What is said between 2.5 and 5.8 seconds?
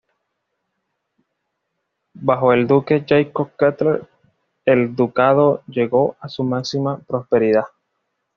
el duque Jacob Kettler, el ducado